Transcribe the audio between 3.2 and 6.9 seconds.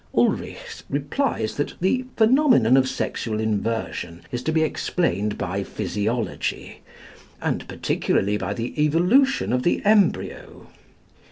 inversion is to be explained by physiology,